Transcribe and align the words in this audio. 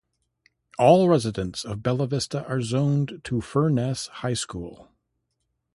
All 0.79 1.09
residents 1.09 1.63
of 1.63 1.83
Bella 1.83 2.07
Vista 2.07 2.43
are 2.47 2.63
zoned 2.63 3.21
to 3.23 3.39
Furness 3.39 4.07
High 4.07 4.33
School. 4.33 4.89